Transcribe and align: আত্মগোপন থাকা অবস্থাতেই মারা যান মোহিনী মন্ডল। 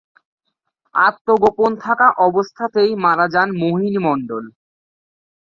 আত্মগোপন 0.95 1.71
থাকা 1.83 2.07
অবস্থাতেই 2.27 2.91
মারা 3.03 3.25
যান 3.33 3.49
মোহিনী 3.61 3.99
মন্ডল। 3.99 4.43